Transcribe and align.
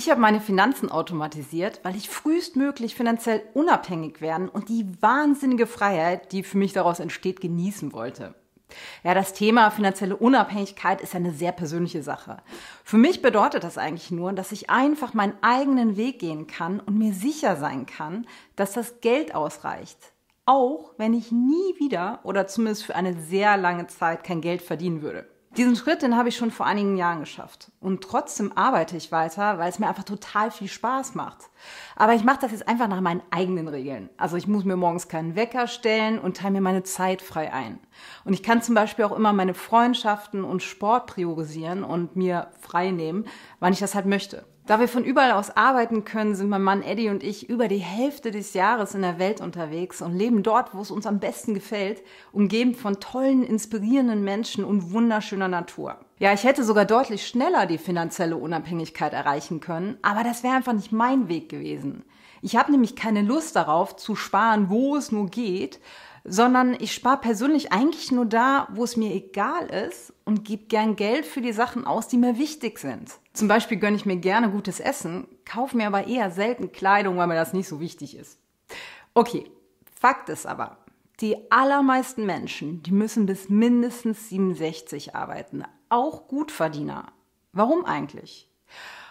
Ich 0.00 0.08
habe 0.08 0.18
meine 0.18 0.40
Finanzen 0.40 0.90
automatisiert, 0.90 1.80
weil 1.82 1.94
ich 1.94 2.08
frühestmöglich 2.08 2.94
finanziell 2.94 3.42
unabhängig 3.52 4.22
werden 4.22 4.48
und 4.48 4.70
die 4.70 4.86
wahnsinnige 5.02 5.66
Freiheit, 5.66 6.32
die 6.32 6.42
für 6.42 6.56
mich 6.56 6.72
daraus 6.72 7.00
entsteht, 7.00 7.42
genießen 7.42 7.92
wollte. 7.92 8.34
Ja, 9.04 9.12
das 9.12 9.34
Thema 9.34 9.70
finanzielle 9.70 10.16
Unabhängigkeit 10.16 11.02
ist 11.02 11.14
eine 11.14 11.32
sehr 11.32 11.52
persönliche 11.52 12.02
Sache. 12.02 12.38
Für 12.82 12.96
mich 12.96 13.20
bedeutet 13.20 13.62
das 13.62 13.76
eigentlich 13.76 14.10
nur, 14.10 14.32
dass 14.32 14.52
ich 14.52 14.70
einfach 14.70 15.12
meinen 15.12 15.34
eigenen 15.42 15.98
Weg 15.98 16.18
gehen 16.18 16.46
kann 16.46 16.80
und 16.80 16.96
mir 16.96 17.12
sicher 17.12 17.56
sein 17.56 17.84
kann, 17.84 18.26
dass 18.56 18.72
das 18.72 19.02
Geld 19.02 19.34
ausreicht. 19.34 19.98
Auch 20.46 20.94
wenn 20.96 21.12
ich 21.12 21.30
nie 21.30 21.78
wieder 21.78 22.20
oder 22.22 22.46
zumindest 22.46 22.84
für 22.84 22.96
eine 22.96 23.20
sehr 23.20 23.58
lange 23.58 23.86
Zeit 23.88 24.24
kein 24.24 24.40
Geld 24.40 24.62
verdienen 24.62 25.02
würde. 25.02 25.28
Diesen 25.56 25.74
Schritt, 25.74 26.02
den 26.02 26.16
habe 26.16 26.28
ich 26.28 26.36
schon 26.36 26.52
vor 26.52 26.66
einigen 26.66 26.96
Jahren 26.96 27.18
geschafft. 27.18 27.72
Und 27.80 28.04
trotzdem 28.04 28.56
arbeite 28.56 28.96
ich 28.96 29.10
weiter, 29.10 29.58
weil 29.58 29.68
es 29.68 29.80
mir 29.80 29.88
einfach 29.88 30.04
total 30.04 30.52
viel 30.52 30.68
Spaß 30.68 31.16
macht. 31.16 31.50
Aber 31.96 32.14
ich 32.14 32.22
mache 32.22 32.38
das 32.42 32.52
jetzt 32.52 32.68
einfach 32.68 32.86
nach 32.86 33.00
meinen 33.00 33.22
eigenen 33.32 33.66
Regeln. 33.66 34.10
Also 34.16 34.36
ich 34.36 34.46
muss 34.46 34.64
mir 34.64 34.76
morgens 34.76 35.08
keinen 35.08 35.34
Wecker 35.34 35.66
stellen 35.66 36.20
und 36.20 36.36
teile 36.36 36.52
mir 36.52 36.60
meine 36.60 36.84
Zeit 36.84 37.20
frei 37.20 37.52
ein. 37.52 37.80
Und 38.24 38.32
ich 38.32 38.44
kann 38.44 38.62
zum 38.62 38.76
Beispiel 38.76 39.04
auch 39.04 39.16
immer 39.16 39.32
meine 39.32 39.54
Freundschaften 39.54 40.44
und 40.44 40.62
Sport 40.62 41.08
priorisieren 41.08 41.82
und 41.82 42.14
mir 42.14 42.52
frei 42.60 42.92
nehmen, 42.92 43.26
wann 43.58 43.72
ich 43.72 43.80
das 43.80 43.96
halt 43.96 44.06
möchte. 44.06 44.46
Da 44.70 44.78
wir 44.78 44.86
von 44.86 45.02
überall 45.02 45.32
aus 45.32 45.50
arbeiten 45.56 46.04
können, 46.04 46.36
sind 46.36 46.48
mein 46.48 46.62
Mann 46.62 46.84
Eddie 46.84 47.08
und 47.08 47.24
ich 47.24 47.48
über 47.50 47.66
die 47.66 47.78
Hälfte 47.78 48.30
des 48.30 48.54
Jahres 48.54 48.94
in 48.94 49.02
der 49.02 49.18
Welt 49.18 49.40
unterwegs 49.40 50.00
und 50.00 50.14
leben 50.14 50.44
dort, 50.44 50.76
wo 50.76 50.80
es 50.80 50.92
uns 50.92 51.06
am 51.06 51.18
besten 51.18 51.54
gefällt, 51.54 52.04
umgeben 52.30 52.76
von 52.76 53.00
tollen, 53.00 53.42
inspirierenden 53.42 54.22
Menschen 54.22 54.62
und 54.62 54.92
wunderschöner 54.92 55.48
Natur. 55.48 55.96
Ja, 56.20 56.32
ich 56.32 56.44
hätte 56.44 56.62
sogar 56.62 56.84
deutlich 56.84 57.26
schneller 57.26 57.66
die 57.66 57.78
finanzielle 57.78 58.36
Unabhängigkeit 58.36 59.12
erreichen 59.12 59.58
können, 59.58 59.98
aber 60.02 60.22
das 60.22 60.44
wäre 60.44 60.54
einfach 60.54 60.72
nicht 60.72 60.92
mein 60.92 61.26
Weg 61.26 61.48
gewesen. 61.48 62.04
Ich 62.40 62.54
habe 62.54 62.70
nämlich 62.70 62.94
keine 62.94 63.22
Lust 63.22 63.56
darauf, 63.56 63.96
zu 63.96 64.14
sparen, 64.14 64.70
wo 64.70 64.94
es 64.94 65.10
nur 65.10 65.26
geht, 65.26 65.80
sondern 66.24 66.76
ich 66.78 66.92
spare 66.92 67.18
persönlich 67.18 67.72
eigentlich 67.72 68.12
nur 68.12 68.26
da, 68.26 68.68
wo 68.72 68.84
es 68.84 68.96
mir 68.96 69.14
egal 69.14 69.66
ist 69.66 70.12
und 70.24 70.44
gebe 70.44 70.66
gern 70.66 70.96
Geld 70.96 71.26
für 71.26 71.40
die 71.40 71.52
Sachen 71.52 71.86
aus, 71.86 72.08
die 72.08 72.18
mir 72.18 72.38
wichtig 72.38 72.78
sind. 72.78 73.12
Zum 73.32 73.48
Beispiel 73.48 73.78
gönne 73.78 73.96
ich 73.96 74.06
mir 74.06 74.16
gerne 74.16 74.50
gutes 74.50 74.80
Essen, 74.80 75.26
kaufe 75.44 75.76
mir 75.76 75.86
aber 75.86 76.06
eher 76.06 76.30
selten 76.30 76.72
Kleidung, 76.72 77.16
weil 77.16 77.26
mir 77.26 77.34
das 77.34 77.52
nicht 77.52 77.68
so 77.68 77.80
wichtig 77.80 78.16
ist. 78.16 78.38
Okay, 79.14 79.50
Fakt 79.94 80.28
ist 80.28 80.46
aber, 80.46 80.78
die 81.20 81.50
allermeisten 81.50 82.24
Menschen, 82.26 82.82
die 82.82 82.92
müssen 82.92 83.26
bis 83.26 83.48
mindestens 83.48 84.28
67 84.30 85.14
arbeiten, 85.14 85.64
auch 85.88 86.28
Gutverdiener. 86.28 87.12
Warum 87.52 87.84
eigentlich? 87.84 88.49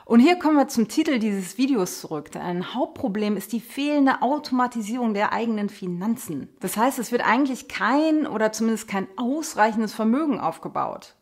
Und 0.10 0.22
hier 0.22 0.40
kommen 0.40 0.58
wir 0.58 0.68
zum 0.68 0.88
Titel 0.88 1.20
dieses 1.20 1.60
Videos 1.60 2.02
zurück. 2.02 2.32
Ein 2.36 2.74
Hauptproblem 2.74 3.38
ist 3.38 3.54
die 3.54 3.60
fehlende 3.60 4.24
Automatisierung 4.24 5.14
der 5.14 5.34
eigenen 5.34 5.70
Finanzen. 5.70 6.50
Das 6.62 6.78
heißt, 6.78 6.98
es 6.98 7.12
wird 7.12 7.24
eigentlich 7.24 7.68
kein 7.68 8.26
oder 8.26 8.52
zumindest 8.52 8.88
kein 8.88 9.08
ausreichendes 9.18 9.94
Vermögen 9.94 10.40
aufgebaut. 10.40 11.14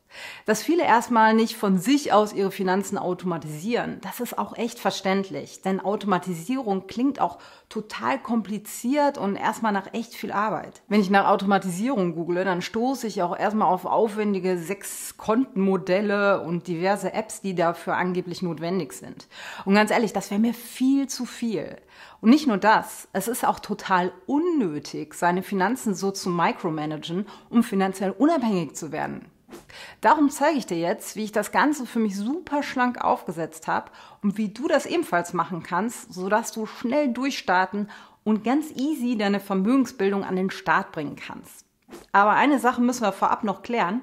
Dass 0.46 0.64
viele 0.64 0.84
erstmal 0.84 1.34
nicht 1.34 1.56
von 1.58 1.78
sich 1.78 2.14
aus 2.14 2.34
ihre 2.34 2.52
Finanzen 2.52 2.98
automatisieren, 2.98 4.00
das 4.02 4.20
ist 4.20 4.38
auch 4.38 4.58
echt 4.58 4.80
verständlich. 4.80 5.62
Denn 5.62 5.80
Automatisierung 5.80 6.88
klingt 6.88 7.20
auch 7.20 7.40
total 7.70 8.18
kompliziert 8.20 9.18
und 9.18 9.36
erstmal 9.36 9.74
nach 9.74 9.94
echt 9.94 10.14
viel 10.14 10.32
Arbeit. 10.32 10.82
Wenn 10.88 11.02
ich 11.02 11.10
nach 11.10 11.28
Automatisierung 11.28 12.16
google, 12.16 12.46
dann 12.46 12.62
stoße 12.62 13.08
ich 13.08 13.22
auch 13.22 13.38
erstmal 13.38 13.72
auf 13.72 13.86
aufwendige 13.86 14.58
sechs 14.58 15.18
Kontenmodelle 15.18 16.42
und 16.42 16.68
diverse 16.68 17.14
Apps, 17.14 17.42
die 17.42 17.56
dafür 17.56 17.98
angeblich 17.98 18.42
notwendig 18.42 18.94
sind. 18.94 19.28
Und 19.66 19.76
ganz 19.76 19.92
ehrlich, 19.92 20.14
das 20.14 20.32
wäre 20.32 20.40
mir 20.40 20.54
viel 20.54 21.08
zu 21.08 21.26
viel. 21.26 21.78
Und 22.22 22.30
nicht 22.30 22.48
nur 22.48 22.58
das, 22.58 23.08
es 23.14 23.28
ist 23.28 23.46
auch 23.46 23.60
total 23.60 24.12
unnötig, 24.26 25.14
seine 25.14 25.44
Finanzen 25.44 25.94
so 25.94 26.12
zu 26.12 26.30
micromanagen, 26.30 27.28
um 27.50 27.64
finanziell 27.64 28.12
unabhängig 28.12 28.76
zu 28.76 28.92
werden. 28.92 29.30
Darum 30.02 30.30
zeige 30.30 30.58
ich 30.58 30.66
dir 30.66 30.78
jetzt, 30.78 31.16
wie 31.16 31.24
ich 31.24 31.32
das 31.32 31.52
Ganze 31.52 31.86
für 31.86 32.00
mich 32.00 32.16
super 32.16 32.62
schlank 32.62 33.04
aufgesetzt 33.04 33.68
habe 33.68 33.92
und 34.22 34.38
wie 34.38 34.50
du 34.50 34.68
das 34.68 34.86
ebenfalls 34.86 35.34
machen 35.34 35.64
kannst, 35.64 36.14
sodass 36.14 36.52
du 36.52 36.66
schnell 36.66 37.12
durchstarten 37.12 37.90
und 38.24 38.44
ganz 38.44 38.72
easy 38.76 39.18
deine 39.18 39.40
Vermögensbildung 39.40 40.24
an 40.24 40.36
den 40.36 40.52
Start 40.52 40.92
bringen 40.92 41.16
kannst. 41.16 41.66
Aber 42.12 42.32
eine 42.32 42.60
Sache 42.60 42.82
müssen 42.82 43.04
wir 43.04 43.12
vorab 43.12 43.44
noch 43.44 43.64
klären. 43.64 44.02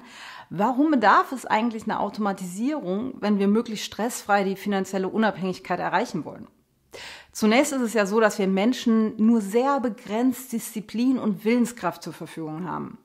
Warum 0.49 0.91
bedarf 0.91 1.31
es 1.31 1.45
eigentlich 1.45 1.83
einer 1.83 2.01
Automatisierung, 2.01 3.13
wenn 3.19 3.39
wir 3.39 3.47
möglichst 3.47 3.85
stressfrei 3.85 4.43
die 4.43 4.55
finanzielle 4.55 5.07
Unabhängigkeit 5.07 5.79
erreichen 5.79 6.25
wollen? 6.25 6.47
Zunächst 7.31 7.73
ist 7.73 7.81
es 7.81 7.93
ja 7.93 8.05
so, 8.05 8.19
dass 8.19 8.39
wir 8.39 8.47
Menschen 8.47 9.13
nur 9.17 9.41
sehr 9.41 9.79
begrenzt 9.79 10.53
Disziplin 10.53 11.19
und 11.19 11.43
Willenskraft 11.45 12.01
zur 12.01 12.13
Verfügung 12.13 12.67
haben. 12.67 12.97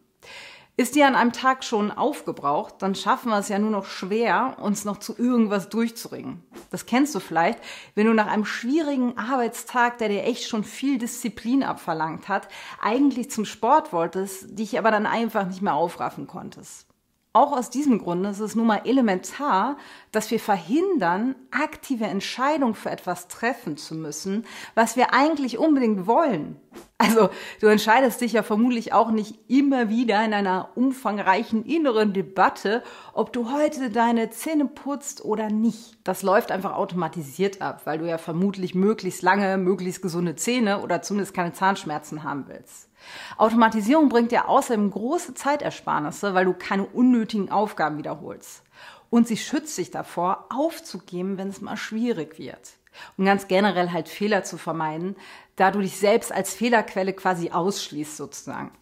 Ist 0.81 0.95
die 0.95 1.05
an 1.05 1.15
einem 1.15 1.35
Tag 1.35 1.63
schon 1.63 1.91
aufgebraucht, 1.91 2.77
dann 2.79 2.95
schaffen 2.95 3.29
wir 3.29 3.37
es 3.37 3.51
ja 3.51 3.59
nur 3.59 3.69
noch 3.69 3.85
schwer, 3.85 4.57
uns 4.63 4.87
noch 4.87 4.97
zu 4.97 5.15
irgendwas 5.15 5.69
durchzuringen. 5.69 6.43
Das 6.71 6.87
kennst 6.87 7.15
du 7.15 7.21
vielleicht, 7.21 7.59
wenn 7.95 8.07
du 8.07 8.15
nach 8.15 8.29
einem 8.29 8.47
schwierigen 8.47 9.19
Arbeitstag, 9.19 9.99
der 9.99 10.09
dir 10.09 10.25
echt 10.25 10.49
schon 10.49 10.65
viel 10.65 10.97
Disziplin 10.97 11.65
abverlangt 11.65 12.29
hat, 12.29 12.49
eigentlich 12.81 13.31
zum 13.31 13.45
Sport 13.45 13.93
wolltest, 13.93 14.59
dich 14.59 14.79
aber 14.79 14.91
dann 14.91 15.05
einfach 15.05 15.47
nicht 15.47 15.61
mehr 15.61 15.75
aufraffen 15.75 16.27
konntest. 16.27 16.87
Auch 17.35 17.53
aus 17.53 17.69
diesem 17.69 17.99
Grunde 17.99 18.31
ist 18.31 18.41
es 18.41 18.57
nun 18.57 18.67
mal 18.67 18.81
elementar, 18.85 19.77
dass 20.11 20.31
wir 20.31 20.41
verhindern, 20.41 21.37
aktive 21.53 22.07
Entscheidungen 22.07 22.75
für 22.75 22.91
etwas 22.91 23.29
treffen 23.29 23.77
zu 23.77 23.95
müssen, 23.95 24.47
was 24.75 24.97
wir 24.97 25.13
eigentlich 25.13 25.57
unbedingt 25.57 26.09
wollen. 26.09 26.57
Also 27.01 27.31
du 27.63 27.67
entscheidest 27.69 28.21
dich 28.21 28.33
ja 28.33 28.43
vermutlich 28.43 28.93
auch 28.93 29.11
nicht 29.11 29.35
immer 29.49 29.89
wieder 29.89 30.23
in 30.23 30.35
einer 30.35 30.69
umfangreichen 30.75 31.65
inneren 31.65 32.13
Debatte, 32.13 32.83
ob 33.15 33.33
du 33.33 33.51
heute 33.51 33.89
deine 33.89 34.29
Zähne 34.29 34.67
putzt 34.67 35.25
oder 35.25 35.49
nicht. 35.49 35.97
Das 36.05 36.23
läuft 36.23 36.53
einfach 36.53 36.75
automatisiert 36.75 37.63
ab, 37.63 37.81
weil 37.87 38.01
du 38.01 38.07
ja 38.07 38.19
vermutlich 38.19 38.75
möglichst 38.75 39.23
lange, 39.23 39.57
möglichst 39.57 40.03
gesunde 40.03 40.37
Zähne 40.37 40.83
oder 40.83 41.01
zumindest 41.01 41.33
keine 41.33 41.55
Zahnschmerzen 41.55 42.23
haben 42.23 42.45
willst. 42.49 42.91
Automatisierung 43.39 44.11
bringt 44.11 44.31
dir 44.31 44.51
außerdem 44.51 44.91
große 44.91 45.33
Zeitersparnisse, 45.33 46.35
weil 46.35 46.45
du 46.45 46.53
keine 46.53 46.85
unnötigen 46.85 47.51
Aufgaben 47.51 47.97
wiederholst. 47.97 48.63
Und 49.09 49.27
sie 49.27 49.39
schützt 49.39 49.79
dich 49.79 49.91
davor, 49.91 50.49
aufzugeben, 50.51 51.39
wenn 51.39 51.49
es 51.49 51.63
mal 51.63 51.79
schwierig 51.79 52.39
wird. 52.39 52.73
Und 53.17 53.25
ganz 53.25 53.49
generell 53.49 53.93
halt 53.93 54.09
Fehler 54.09 54.45
zu 54.45 54.59
vermeiden, 54.59 55.17
da 55.57 55.71
du 55.71 55.81
dich 55.81 55.97
selbst 55.99 56.33
als 56.33 56.55
Fehlerquelle 56.55 57.13
quasi 57.13 57.51
ausschließt 57.51 58.17
sozusagen. 58.17 58.73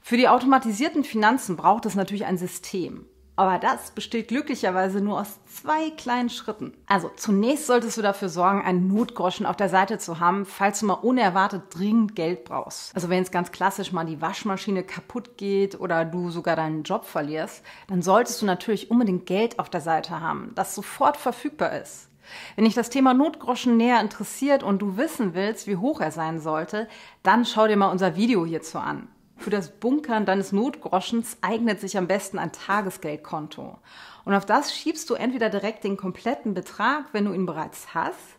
Für 0.00 0.16
die 0.16 0.28
automatisierten 0.28 1.04
Finanzen 1.04 1.56
braucht 1.56 1.86
es 1.86 1.94
natürlich 1.94 2.24
ein 2.24 2.38
System. 2.38 3.06
Aber 3.34 3.58
das 3.58 3.92
besteht 3.92 4.28
glücklicherweise 4.28 5.00
nur 5.00 5.20
aus 5.20 5.38
zwei 5.46 5.90
kleinen 5.90 6.28
Schritten. 6.28 6.74
Also 6.86 7.10
zunächst 7.16 7.66
solltest 7.66 7.96
du 7.96 8.02
dafür 8.02 8.28
sorgen, 8.28 8.62
einen 8.62 8.88
Notgroschen 8.88 9.46
auf 9.46 9.56
der 9.56 9.70
Seite 9.70 9.96
zu 9.98 10.20
haben, 10.20 10.44
falls 10.44 10.80
du 10.80 10.86
mal 10.86 10.94
unerwartet 10.94 11.62
dringend 11.70 12.14
Geld 12.14 12.44
brauchst. 12.44 12.94
Also 12.94 13.08
wenn 13.08 13.22
es 13.22 13.30
ganz 13.30 13.50
klassisch 13.50 13.90
mal 13.90 14.04
die 14.04 14.20
Waschmaschine 14.20 14.82
kaputt 14.82 15.38
geht 15.38 15.80
oder 15.80 16.04
du 16.04 16.30
sogar 16.30 16.56
deinen 16.56 16.82
Job 16.82 17.06
verlierst, 17.06 17.62
dann 17.88 18.02
solltest 18.02 18.42
du 18.42 18.46
natürlich 18.46 18.90
unbedingt 18.90 19.24
Geld 19.24 19.58
auf 19.58 19.70
der 19.70 19.80
Seite 19.80 20.20
haben, 20.20 20.52
das 20.54 20.74
sofort 20.74 21.16
verfügbar 21.16 21.80
ist. 21.80 22.08
Wenn 22.56 22.64
dich 22.64 22.74
das 22.74 22.90
Thema 22.90 23.14
Notgroschen 23.14 23.76
näher 23.76 24.00
interessiert 24.00 24.62
und 24.62 24.80
du 24.80 24.96
wissen 24.96 25.34
willst, 25.34 25.66
wie 25.66 25.76
hoch 25.76 26.00
er 26.00 26.10
sein 26.10 26.40
sollte, 26.40 26.88
dann 27.22 27.44
schau 27.44 27.66
dir 27.66 27.76
mal 27.76 27.90
unser 27.90 28.16
Video 28.16 28.46
hierzu 28.46 28.78
an. 28.78 29.08
Für 29.36 29.50
das 29.50 29.70
Bunkern 29.80 30.24
deines 30.24 30.52
Notgroschens 30.52 31.38
eignet 31.40 31.80
sich 31.80 31.98
am 31.98 32.06
besten 32.06 32.38
ein 32.38 32.52
Tagesgeldkonto. 32.52 33.78
Und 34.24 34.34
auf 34.34 34.46
das 34.46 34.72
schiebst 34.72 35.10
du 35.10 35.14
entweder 35.14 35.50
direkt 35.50 35.82
den 35.82 35.96
kompletten 35.96 36.54
Betrag, 36.54 37.06
wenn 37.12 37.24
du 37.24 37.32
ihn 37.32 37.46
bereits 37.46 37.92
hast, 37.92 38.38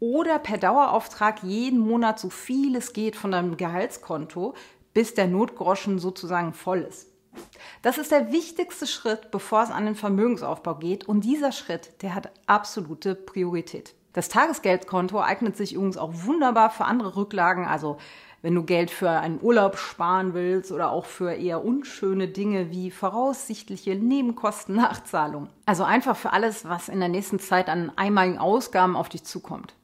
oder 0.00 0.38
per 0.38 0.58
Dauerauftrag 0.58 1.42
jeden 1.42 1.80
Monat 1.80 2.18
so 2.18 2.30
viel 2.30 2.76
es 2.76 2.92
geht 2.92 3.16
von 3.16 3.32
deinem 3.32 3.56
Gehaltskonto, 3.56 4.54
bis 4.94 5.14
der 5.14 5.26
Notgroschen 5.26 5.98
sozusagen 5.98 6.54
voll 6.54 6.80
ist. 6.80 7.08
Das 7.82 7.98
ist 7.98 8.12
der 8.12 8.32
wichtigste 8.32 8.86
Schritt, 8.86 9.30
bevor 9.30 9.62
es 9.62 9.70
an 9.70 9.86
den 9.86 9.94
Vermögensaufbau 9.94 10.76
geht. 10.76 11.08
Und 11.08 11.22
dieser 11.22 11.52
Schritt, 11.52 12.02
der 12.02 12.14
hat 12.14 12.30
absolute 12.46 13.14
Priorität. 13.14 13.94
Das 14.12 14.28
Tagesgeldkonto 14.28 15.20
eignet 15.20 15.56
sich 15.56 15.74
übrigens 15.74 15.96
auch 15.96 16.12
wunderbar 16.24 16.70
für 16.70 16.84
andere 16.84 17.16
Rücklagen, 17.16 17.66
also 17.66 17.98
wenn 18.42 18.54
du 18.54 18.62
Geld 18.62 18.90
für 18.90 19.10
einen 19.10 19.40
Urlaub 19.42 19.76
sparen 19.76 20.32
willst 20.34 20.70
oder 20.70 20.90
auch 20.90 21.04
für 21.06 21.32
eher 21.32 21.64
unschöne 21.64 22.28
Dinge 22.28 22.70
wie 22.70 22.90
voraussichtliche 22.90 23.94
Nebenkostennachzahlung. 23.94 25.48
Also 25.66 25.84
einfach 25.84 26.16
für 26.16 26.32
alles, 26.32 26.66
was 26.66 26.88
in 26.88 26.98
der 26.98 27.10
nächsten 27.10 27.38
Zeit 27.38 27.68
an 27.68 27.92
einmaligen 27.96 28.38
Ausgaben 28.38 28.96
auf 28.96 29.10
dich 29.10 29.24
zukommt. 29.24 29.74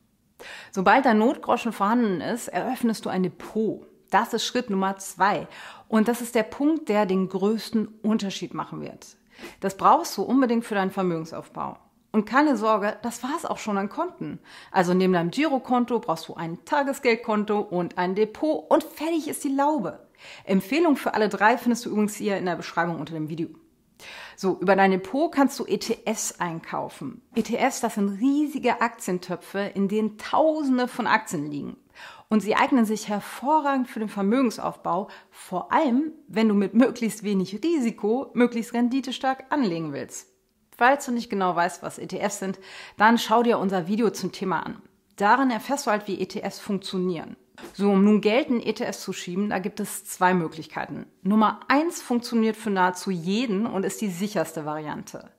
Sobald 0.73 1.05
dein 1.05 1.19
Notgroschen 1.19 1.73
vorhanden 1.73 2.23
ist, 2.23 2.49
eröffnest 2.49 3.05
du 3.05 3.11
ein 3.11 3.23
Depot. 3.23 3.87
Das 4.11 4.35
ist 4.35 4.45
Schritt 4.45 4.71
Nummer 4.71 4.97
zwei. 4.99 5.49
Und 5.89 6.09
das 6.09 6.21
ist 6.21 6.35
der 6.35 6.43
Punkt, 6.43 6.89
der 6.89 7.06
den 7.06 7.29
größten 7.29 7.89
Unterschied 8.03 8.55
machen 8.55 8.81
wird. 8.81 9.17
Das 9.61 9.77
brauchst 9.77 10.17
du 10.17 10.23
unbedingt 10.23 10.65
für 10.65 10.75
deinen 10.75 10.91
Vermögensaufbau. 10.91 11.79
Und 12.12 12.27
keine 12.27 12.56
Sorge, 12.56 12.97
das 13.03 13.25
war's 13.25 13.45
auch 13.45 13.59
schon 13.59 13.77
an 13.77 13.89
Konten. 13.89 14.39
Also 14.71 14.95
neben 14.95 15.12
deinem 15.12 15.33
Girokonto 15.33 15.99
brauchst 15.99 16.29
du 16.29 16.35
ein 16.35 16.65
Tagesgeldkonto 16.65 17.59
und 17.59 17.99
ein 17.99 18.15
Depot 18.15 18.71
und 18.71 18.85
fertig 18.85 19.27
ist 19.27 19.43
die 19.43 19.49
Laube. 19.49 19.99
Empfehlung 20.45 20.97
für 20.97 21.15
alle 21.15 21.29
drei 21.29 21.59
findest 21.59 21.85
du 21.85 21.91
übrigens 21.91 22.15
hier 22.15 22.37
in 22.37 22.47
der 22.47 22.55
Beschreibung 22.55 23.01
unter 23.01 23.15
dem 23.15 23.29
Video. 23.29 23.49
So, 24.37 24.59
über 24.61 24.77
dein 24.77 24.93
Depot 24.93 25.33
kannst 25.33 25.59
du 25.59 25.65
ETFs 25.65 26.39
einkaufen. 26.39 27.21
ETFs, 27.35 27.81
das 27.81 27.95
sind 27.95 28.21
riesige 28.21 28.81
Aktientöpfe, 28.81 29.73
in 29.75 29.89
denen 29.89 30.17
Tausende 30.17 30.87
von 30.87 31.09
Aktien 31.09 31.51
liegen. 31.51 31.77
Und 32.29 32.41
sie 32.41 32.56
eignen 32.56 32.85
sich 32.85 33.08
hervorragend 33.08 33.88
für 33.88 34.00
den 34.00 34.08
Vermögensaufbau, 34.08 35.08
vor 35.31 35.73
allem 35.73 36.12
wenn 36.29 36.49
du 36.49 36.55
mit 36.55 36.75
möglichst 36.75 37.23
wenig 37.23 37.61
Risiko 37.62 38.31
möglichst 38.35 38.75
renditestark 38.75 39.44
anlegen 39.50 39.93
willst. 39.93 40.29
Falls 40.76 41.06
du 41.06 41.12
nicht 41.12 41.31
genau 41.31 41.55
weißt, 41.55 41.82
was 41.82 41.99
ETFs 41.99 42.41
sind, 42.41 42.58
dann 42.96 43.19
schau 43.19 43.43
dir 43.43 43.58
unser 43.58 43.87
Video 43.87 44.11
zum 44.11 44.32
Thema 44.32 44.61
an. 44.61 44.82
Darin 45.17 45.50
erfährst 45.50 45.87
du 45.87 45.91
halt, 45.91 46.08
wie 46.08 46.20
ETFs 46.20 46.58
funktionieren. 46.58 47.37
So, 47.73 47.91
um 47.91 48.05
nun 48.05 48.20
Geld 48.20 48.49
in 48.49 48.61
ETFs 48.61 49.02
zu 49.02 49.12
schieben, 49.12 49.50
da 49.50 49.61
gibt 49.61 49.79
es 49.79 50.05
zwei 50.05 50.35
Möglichkeiten. 50.35 51.06
Nummer 51.23 51.61
eins 51.69 52.02
funktioniert 52.02 52.56
für 52.56 52.70
nahezu 52.70 53.11
jeden 53.11 53.67
und 53.67 53.85
ist 53.85 54.00
die 54.00 54.11
sicherste 54.11 54.64
Variante. 54.64 55.31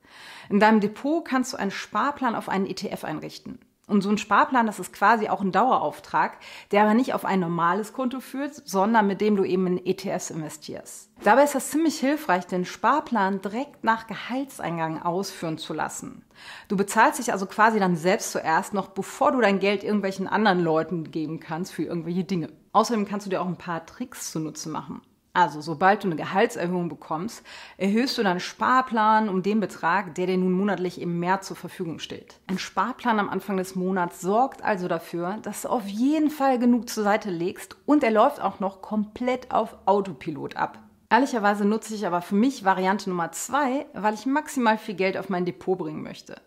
In 0.48 0.60
deinem 0.60 0.80
Depot 0.80 1.24
kannst 1.24 1.52
du 1.52 1.58
einen 1.58 1.70
Sparplan 1.70 2.34
auf 2.34 2.48
einen 2.48 2.66
ETF 2.66 3.04
einrichten. 3.04 3.58
Und 3.88 4.02
so 4.02 4.10
ein 4.10 4.18
Sparplan, 4.18 4.66
das 4.66 4.80
ist 4.80 4.92
quasi 4.92 5.28
auch 5.28 5.40
ein 5.42 5.52
Dauerauftrag, 5.52 6.38
der 6.72 6.82
aber 6.82 6.94
nicht 6.94 7.14
auf 7.14 7.24
ein 7.24 7.38
normales 7.38 7.92
Konto 7.92 8.18
führt, 8.18 8.54
sondern 8.54 9.06
mit 9.06 9.20
dem 9.20 9.36
du 9.36 9.44
eben 9.44 9.66
in 9.68 9.86
ETFs 9.86 10.30
investierst. 10.30 11.12
Dabei 11.22 11.44
ist 11.44 11.54
das 11.54 11.70
ziemlich 11.70 12.00
hilfreich, 12.00 12.48
den 12.48 12.64
Sparplan 12.64 13.40
direkt 13.40 13.84
nach 13.84 14.08
Gehaltseingang 14.08 15.00
ausführen 15.00 15.56
zu 15.56 15.72
lassen. 15.72 16.24
Du 16.66 16.76
bezahlst 16.76 17.20
dich 17.20 17.32
also 17.32 17.46
quasi 17.46 17.78
dann 17.78 17.94
selbst 17.94 18.32
zuerst, 18.32 18.74
noch 18.74 18.88
bevor 18.88 19.30
du 19.30 19.40
dein 19.40 19.60
Geld 19.60 19.84
irgendwelchen 19.84 20.26
anderen 20.26 20.60
Leuten 20.60 21.12
geben 21.12 21.38
kannst 21.38 21.72
für 21.72 21.84
irgendwelche 21.84 22.24
Dinge. 22.24 22.48
Außerdem 22.72 23.06
kannst 23.06 23.26
du 23.26 23.30
dir 23.30 23.40
auch 23.40 23.46
ein 23.46 23.56
paar 23.56 23.86
Tricks 23.86 24.32
zunutze 24.32 24.68
machen. 24.68 25.00
Also, 25.36 25.60
sobald 25.60 26.02
du 26.02 26.08
eine 26.08 26.16
Gehaltserhöhung 26.16 26.88
bekommst, 26.88 27.42
erhöhst 27.76 28.16
du 28.16 28.22
deinen 28.22 28.40
Sparplan 28.40 29.28
um 29.28 29.42
den 29.42 29.60
Betrag, 29.60 30.14
der 30.14 30.26
dir 30.26 30.38
nun 30.38 30.52
monatlich 30.52 30.98
eben 30.98 31.18
mehr 31.18 31.42
zur 31.42 31.56
Verfügung 31.56 31.98
steht. 31.98 32.36
Ein 32.46 32.58
Sparplan 32.58 33.20
am 33.20 33.28
Anfang 33.28 33.58
des 33.58 33.74
Monats 33.74 34.22
sorgt 34.22 34.64
also 34.64 34.88
dafür, 34.88 35.36
dass 35.42 35.60
du 35.60 35.68
auf 35.68 35.86
jeden 35.86 36.30
Fall 36.30 36.58
genug 36.58 36.88
zur 36.88 37.04
Seite 37.04 37.28
legst 37.28 37.76
und 37.84 38.02
er 38.02 38.12
läuft 38.12 38.40
auch 38.40 38.60
noch 38.60 38.80
komplett 38.80 39.50
auf 39.50 39.76
Autopilot 39.84 40.56
ab. 40.56 40.78
Ehrlicherweise 41.10 41.66
nutze 41.66 41.94
ich 41.94 42.06
aber 42.06 42.22
für 42.22 42.34
mich 42.34 42.64
Variante 42.64 43.10
Nummer 43.10 43.30
zwei, 43.32 43.84
weil 43.92 44.14
ich 44.14 44.24
maximal 44.24 44.78
viel 44.78 44.94
Geld 44.94 45.18
auf 45.18 45.28
mein 45.28 45.44
Depot 45.44 45.76
bringen 45.76 46.02
möchte. 46.02 46.40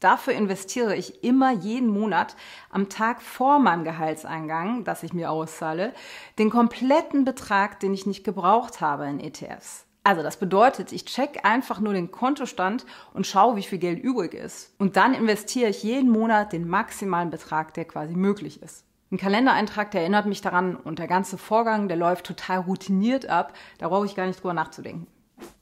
Dafür 0.00 0.34
investiere 0.34 0.94
ich 0.94 1.24
immer 1.24 1.52
jeden 1.52 1.88
Monat 1.88 2.36
am 2.70 2.88
Tag 2.88 3.22
vor 3.22 3.58
meinem 3.58 3.84
Gehaltseingang, 3.84 4.84
das 4.84 5.02
ich 5.02 5.14
mir 5.14 5.30
auszahle, 5.30 5.94
den 6.38 6.50
kompletten 6.50 7.24
Betrag, 7.24 7.80
den 7.80 7.94
ich 7.94 8.06
nicht 8.06 8.22
gebraucht 8.22 8.80
habe 8.80 9.06
in 9.06 9.20
ETFs. 9.20 9.86
Also 10.04 10.22
das 10.22 10.36
bedeutet, 10.36 10.92
ich 10.92 11.04
check 11.04 11.44
einfach 11.44 11.80
nur 11.80 11.92
den 11.92 12.12
Kontostand 12.12 12.86
und 13.12 13.26
schaue, 13.26 13.56
wie 13.56 13.62
viel 13.62 13.78
Geld 13.78 13.98
übrig 13.98 14.34
ist. 14.34 14.72
Und 14.78 14.96
dann 14.96 15.14
investiere 15.14 15.70
ich 15.70 15.82
jeden 15.82 16.10
Monat 16.10 16.52
den 16.52 16.68
maximalen 16.68 17.30
Betrag, 17.30 17.74
der 17.74 17.86
quasi 17.86 18.14
möglich 18.14 18.62
ist. 18.62 18.84
Ein 19.10 19.18
Kalendereintrag, 19.18 19.90
der 19.90 20.02
erinnert 20.02 20.26
mich 20.26 20.42
daran 20.42 20.76
und 20.76 20.98
der 20.98 21.08
ganze 21.08 21.38
Vorgang, 21.38 21.88
der 21.88 21.96
läuft 21.96 22.26
total 22.26 22.58
routiniert 22.58 23.28
ab. 23.28 23.54
Da 23.78 23.88
brauche 23.88 24.06
ich 24.06 24.14
gar 24.14 24.26
nicht 24.26 24.40
drüber 24.40 24.54
nachzudenken. 24.54 25.06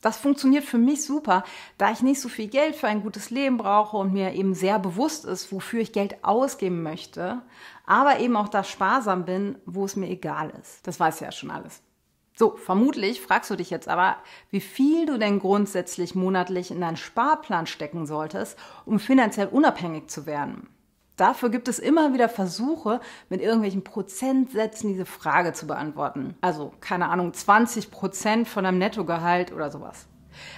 Das 0.05 0.19
funktioniert 0.19 0.65
für 0.65 0.77
mich 0.77 1.03
super, 1.03 1.45
da 1.79 1.91
ich 1.91 2.03
nicht 2.03 2.21
so 2.21 2.29
viel 2.29 2.49
Geld 2.49 2.77
für 2.77 2.89
ein 2.89 3.03
gutes 3.03 3.31
Leben 3.31 3.56
brauche 3.56 3.97
und 3.97 4.12
mir 4.12 4.35
eben 4.35 4.53
sehr 4.53 4.79
bewusst 4.79 5.25
ist, 5.25 5.51
wofür 5.51 5.81
ich 5.81 5.93
Geld 5.93 6.23
ausgeben 6.23 6.83
möchte, 6.83 7.41
aber 7.87 8.19
eben 8.19 8.37
auch 8.37 8.49
da 8.49 8.65
sparsam 8.65 9.25
bin, 9.25 9.56
wo 9.65 9.87
es 9.87 9.97
mir 9.97 10.11
egal 10.11 10.53
ist. 10.61 10.87
Das 10.87 11.01
weiß 11.01 11.21
ja 11.21 11.33
schon 11.33 11.51
alles. 11.51 11.81
So, 12.37 12.55
vermutlich 12.55 13.23
fragst 13.23 13.51
du 13.51 13.56
dich 13.56 13.71
jetzt 13.71 13.89
aber, 13.89 14.19
wie 14.51 14.61
viel 14.61 15.06
du 15.06 15.19
denn 15.19 15.39
grundsätzlich 15.39 16.15
monatlich 16.15 16.71
in 16.71 16.83
deinen 16.83 16.99
Sparplan 16.99 17.67
stecken 17.67 18.05
solltest, 18.05 18.59
um 18.85 18.99
finanziell 18.99 19.47
unabhängig 19.47 20.11
zu 20.11 20.27
werden. 20.27 20.69
Dafür 21.16 21.49
gibt 21.49 21.69
es 21.69 21.78
immer 21.78 22.12
wieder 22.12 22.28
Versuche, 22.28 23.00
mit 23.28 23.40
irgendwelchen 23.40 23.84
Prozentsätzen 23.84 24.90
diese 24.90 25.06
Frage 25.06 25.52
zu 25.52 25.66
beantworten. 25.66 26.37
Also, 26.40 26.72
keine 26.81 27.08
Ahnung, 27.08 27.32
20 27.32 27.93
Prozent 27.93 28.49
von 28.49 28.66
einem 28.66 28.78
Nettogehalt 28.78 29.52
oder 29.52 29.70
sowas. 29.70 30.06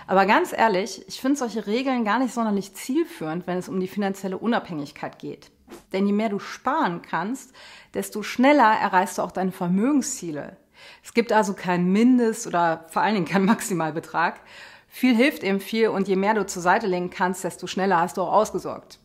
Aber 0.06 0.25
ganz 0.25 0.55
ehrlich, 0.55 1.06
ich 1.08 1.20
finde 1.20 1.37
solche 1.37 1.67
Regeln 1.67 2.06
gar 2.06 2.19
nicht 2.19 2.32
sonderlich 2.32 2.75
zielführend, 2.75 3.47
wenn 3.47 3.58
es 3.58 3.69
um 3.69 3.81
die 3.81 3.88
finanzielle 3.88 4.38
Unabhängigkeit 4.38 5.19
geht. 5.19 5.50
Denn 5.93 6.06
je 6.06 6.12
mehr 6.14 6.31
du 6.31 6.38
sparen 6.38 7.02
kannst, 7.02 7.52
desto 7.93 8.23
schneller 8.23 8.73
erreichst 8.81 9.19
du 9.19 9.23
auch 9.23 9.32
deine 9.32 9.52
Vermögensziele. 9.52 10.56
Es 11.02 11.12
gibt 11.12 11.32
also 11.32 11.52
keinen 11.52 11.93
Mindest- 11.93 12.47
oder 12.47 12.87
vor 12.88 13.02
allen 13.02 13.14
Dingen 13.14 13.26
keinen 13.26 13.44
Maximalbetrag. 13.44 14.41
Viel 14.88 15.14
hilft 15.14 15.43
eben 15.43 15.61
viel 15.61 15.88
und 15.88 16.09
je 16.09 16.17
mehr 16.17 16.32
du 16.32 16.47
zur 16.47 16.62
Seite 16.62 16.87
legen 16.87 17.11
kannst, 17.11 17.44
desto 17.44 17.67
schneller 17.67 18.00
hast 18.00 18.17
du 18.17 18.23
auch 18.23 18.32
ausgesorgt. 18.32 19.00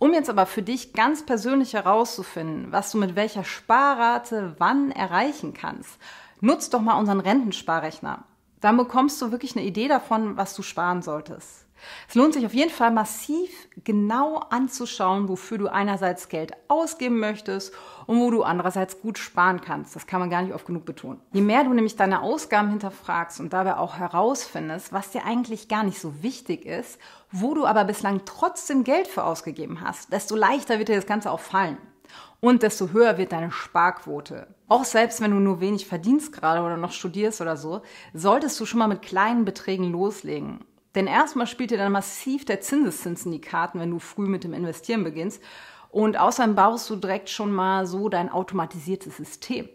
Um 0.00 0.14
jetzt 0.14 0.30
aber 0.30 0.46
für 0.46 0.62
dich 0.62 0.94
ganz 0.94 1.26
persönlich 1.26 1.74
herauszufinden, 1.74 2.72
was 2.72 2.90
du 2.90 2.96
mit 2.96 3.16
welcher 3.16 3.44
Sparrate 3.44 4.54
wann 4.56 4.90
erreichen 4.92 5.52
kannst, 5.52 5.98
nutz 6.40 6.70
doch 6.70 6.80
mal 6.80 6.98
unseren 6.98 7.20
Rentensparrechner. 7.20 8.24
Dann 8.62 8.78
bekommst 8.78 9.20
du 9.20 9.30
wirklich 9.30 9.54
eine 9.56 9.66
Idee 9.66 9.88
davon, 9.88 10.38
was 10.38 10.56
du 10.56 10.62
sparen 10.62 11.02
solltest. 11.02 11.66
Es 12.08 12.14
lohnt 12.14 12.34
sich 12.34 12.46
auf 12.46 12.54
jeden 12.54 12.70
Fall 12.70 12.90
massiv 12.90 13.50
genau 13.84 14.36
anzuschauen, 14.50 15.28
wofür 15.28 15.58
du 15.58 15.68
einerseits 15.68 16.28
Geld 16.28 16.52
ausgeben 16.68 17.18
möchtest 17.18 17.72
und 18.06 18.20
wo 18.20 18.30
du 18.30 18.42
andererseits 18.42 19.00
gut 19.00 19.18
sparen 19.18 19.60
kannst. 19.60 19.94
Das 19.96 20.06
kann 20.06 20.20
man 20.20 20.30
gar 20.30 20.42
nicht 20.42 20.54
oft 20.54 20.66
genug 20.66 20.84
betonen. 20.84 21.20
Je 21.32 21.42
mehr 21.42 21.64
du 21.64 21.72
nämlich 21.72 21.96
deine 21.96 22.22
Ausgaben 22.22 22.70
hinterfragst 22.70 23.40
und 23.40 23.52
dabei 23.52 23.76
auch 23.76 23.96
herausfindest, 23.96 24.92
was 24.92 25.10
dir 25.10 25.24
eigentlich 25.24 25.68
gar 25.68 25.84
nicht 25.84 26.00
so 26.00 26.22
wichtig 26.22 26.66
ist, 26.66 26.98
wo 27.32 27.54
du 27.54 27.66
aber 27.66 27.84
bislang 27.84 28.22
trotzdem 28.24 28.84
Geld 28.84 29.08
für 29.08 29.24
ausgegeben 29.24 29.80
hast, 29.80 30.12
desto 30.12 30.36
leichter 30.36 30.78
wird 30.78 30.88
dir 30.88 30.96
das 30.96 31.06
Ganze 31.06 31.30
auch 31.30 31.40
fallen. 31.40 31.78
Und 32.40 32.62
desto 32.62 32.90
höher 32.90 33.18
wird 33.18 33.32
deine 33.32 33.52
Sparquote. 33.52 34.46
Auch 34.66 34.84
selbst 34.84 35.20
wenn 35.20 35.30
du 35.30 35.38
nur 35.38 35.60
wenig 35.60 35.86
verdienst 35.86 36.32
gerade 36.32 36.62
oder 36.62 36.76
noch 36.76 36.92
studierst 36.92 37.40
oder 37.40 37.56
so, 37.56 37.82
solltest 38.14 38.58
du 38.58 38.66
schon 38.66 38.78
mal 38.78 38.88
mit 38.88 39.02
kleinen 39.02 39.44
Beträgen 39.44 39.92
loslegen. 39.92 40.64
Denn 40.94 41.06
erstmal 41.06 41.46
spielt 41.46 41.70
dir 41.70 41.78
dann 41.78 41.92
massiv 41.92 42.44
der 42.44 42.60
Zinseszins 42.60 43.24
in 43.24 43.32
die 43.32 43.40
Karten, 43.40 43.78
wenn 43.78 43.90
du 43.90 43.98
früh 43.98 44.26
mit 44.26 44.44
dem 44.44 44.52
Investieren 44.52 45.04
beginnst. 45.04 45.42
Und 45.90 46.18
außerdem 46.18 46.54
baust 46.54 46.88
du 46.90 46.96
direkt 46.96 47.30
schon 47.30 47.52
mal 47.52 47.86
so 47.86 48.08
dein 48.08 48.28
automatisiertes 48.28 49.16
System. 49.16 49.68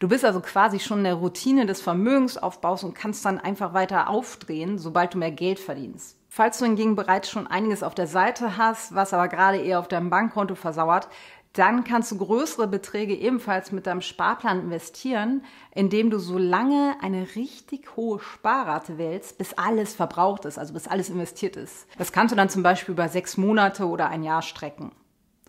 Du 0.00 0.08
bist 0.08 0.24
also 0.24 0.40
quasi 0.40 0.80
schon 0.80 0.98
in 0.98 1.04
der 1.04 1.14
Routine 1.14 1.66
des 1.66 1.80
Vermögensaufbaus 1.80 2.82
und 2.82 2.94
kannst 2.94 3.24
dann 3.24 3.38
einfach 3.38 3.72
weiter 3.72 4.10
aufdrehen, 4.10 4.78
sobald 4.78 5.14
du 5.14 5.18
mehr 5.18 5.30
Geld 5.30 5.60
verdienst. 5.60 6.18
Falls 6.28 6.58
du 6.58 6.64
hingegen 6.64 6.96
bereits 6.96 7.30
schon 7.30 7.46
einiges 7.46 7.84
auf 7.84 7.94
der 7.94 8.08
Seite 8.08 8.56
hast, 8.56 8.92
was 8.96 9.14
aber 9.14 9.28
gerade 9.28 9.58
eher 9.58 9.78
auf 9.78 9.86
deinem 9.86 10.10
Bankkonto 10.10 10.56
versauert, 10.56 11.08
dann 11.54 11.84
kannst 11.84 12.10
du 12.12 12.18
größere 12.18 12.66
Beträge 12.66 13.14
ebenfalls 13.14 13.72
mit 13.72 13.86
deinem 13.86 14.02
Sparplan 14.02 14.60
investieren, 14.60 15.44
indem 15.72 16.10
du 16.10 16.18
so 16.18 16.36
lange 16.36 16.96
eine 17.00 17.28
richtig 17.36 17.96
hohe 17.96 18.18
Sparrate 18.18 18.98
wählst, 18.98 19.38
bis 19.38 19.54
alles 19.54 19.94
verbraucht 19.94 20.44
ist, 20.44 20.58
also 20.58 20.74
bis 20.74 20.88
alles 20.88 21.08
investiert 21.08 21.56
ist. 21.56 21.86
Das 21.96 22.12
kannst 22.12 22.32
du 22.32 22.36
dann 22.36 22.50
zum 22.50 22.62
Beispiel 22.62 22.92
über 22.92 23.08
sechs 23.08 23.36
Monate 23.36 23.86
oder 23.86 24.08
ein 24.08 24.24
Jahr 24.24 24.42
strecken. 24.42 24.92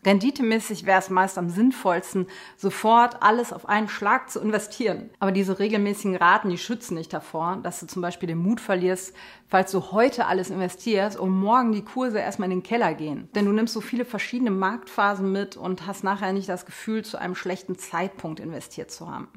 Renditemäßig 0.05 0.85
wäre 0.85 0.99
es 0.99 1.09
meist 1.09 1.37
am 1.37 1.49
sinnvollsten, 1.49 2.27
sofort 2.57 3.23
alles 3.23 3.51
auf 3.51 3.67
einen 3.67 3.89
Schlag 3.89 4.29
zu 4.29 4.39
investieren. 4.39 5.09
Aber 5.19 5.31
diese 5.31 5.57
regelmäßigen 5.57 6.15
Raten, 6.15 6.49
die 6.49 6.57
schützen 6.57 6.95
nicht 6.95 7.11
davor, 7.11 7.57
dass 7.63 7.79
du 7.79 7.87
zum 7.87 8.01
Beispiel 8.01 8.27
den 8.27 8.37
Mut 8.37 8.61
verlierst, 8.61 9.15
falls 9.47 9.71
du 9.71 9.91
heute 9.91 10.27
alles 10.27 10.49
investierst 10.49 11.17
und 11.17 11.31
morgen 11.31 11.71
die 11.71 11.83
Kurse 11.83 12.19
erstmal 12.19 12.51
in 12.51 12.59
den 12.59 12.63
Keller 12.63 12.93
gehen. 12.93 13.29
Denn 13.33 13.45
du 13.45 13.51
nimmst 13.51 13.73
so 13.73 13.81
viele 13.81 14.05
verschiedene 14.05 14.51
Marktphasen 14.51 15.31
mit 15.31 15.57
und 15.57 15.87
hast 15.87 16.03
nachher 16.03 16.33
nicht 16.33 16.49
das 16.49 16.65
Gefühl, 16.65 17.03
zu 17.03 17.17
einem 17.17 17.35
schlechten 17.35 17.77
Zeitpunkt 17.77 18.39
investiert 18.39 18.91
zu 18.91 19.09
haben. 19.09 19.27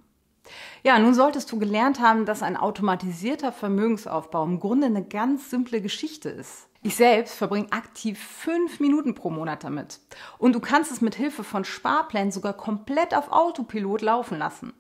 Ja, 0.83 0.99
nun 0.99 1.15
solltest 1.15 1.51
du 1.53 1.59
gelernt 1.59 2.01
haben, 2.01 2.25
dass 2.25 2.43
ein 2.43 2.57
automatisierter 2.57 3.53
Vermögensaufbau 3.53 4.45
im 4.45 4.61
Grunde 4.61 4.87
eine 4.87 5.05
ganz 5.05 5.51
simple 5.51 5.81
Geschichte 5.81 6.29
ist. 6.29 6.68
Ich 6.80 6.94
selbst 6.94 7.35
verbringe 7.35 7.73
aktiv 7.73 8.18
fünf 8.23 8.78
Minuten 8.78 9.14
pro 9.14 9.30
Monat 9.30 9.64
damit. 9.64 9.99
Und 10.38 10.54
du 10.54 10.61
kannst 10.61 10.92
es 10.92 11.00
mit 11.00 11.16
Hilfe 11.16 11.42
von 11.42 11.64
Sparplänen 11.64 12.30
sogar 12.30 12.52
komplett 12.52 13.14
auf 13.14 13.32
Autopilot 13.32 14.00
laufen 14.00 14.38
lassen. 14.38 14.73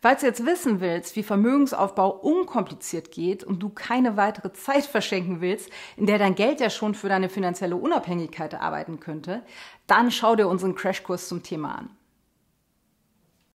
Falls 0.00 0.20
du 0.20 0.26
jetzt 0.26 0.46
wissen 0.46 0.80
willst, 0.80 1.16
wie 1.16 1.24
Vermögensaufbau 1.24 2.10
unkompliziert 2.10 3.10
geht 3.10 3.42
und 3.42 3.60
du 3.60 3.68
keine 3.68 4.16
weitere 4.16 4.52
Zeit 4.52 4.84
verschenken 4.86 5.40
willst, 5.40 5.70
in 5.96 6.06
der 6.06 6.18
dein 6.18 6.36
Geld 6.36 6.60
ja 6.60 6.70
schon 6.70 6.94
für 6.94 7.08
deine 7.08 7.28
finanzielle 7.28 7.76
Unabhängigkeit 7.76 8.54
arbeiten 8.54 9.00
könnte, 9.00 9.42
dann 9.88 10.12
schau 10.12 10.36
dir 10.36 10.46
unseren 10.46 10.76
Crashkurs 10.76 11.28
zum 11.28 11.42
Thema 11.42 11.74
an. 11.78 11.90